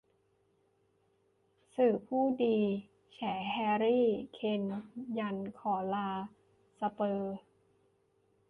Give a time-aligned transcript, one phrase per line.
[1.75, 2.57] สื่อผู้ดี
[3.13, 3.19] แฉ
[3.51, 4.61] แฮร์รี่ เคน
[5.19, 6.09] ยันขอลา
[6.79, 7.39] สเปอร์ส